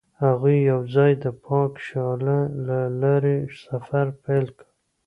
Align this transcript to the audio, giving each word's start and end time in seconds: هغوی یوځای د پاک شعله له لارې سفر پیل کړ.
هغوی 0.23 0.57
یوځای 0.71 1.11
د 1.23 1.25
پاک 1.45 1.71
شعله 1.87 2.39
له 2.67 2.79
لارې 3.01 3.37
سفر 3.65 4.05
پیل 4.23 4.45
کړ. 4.57 4.67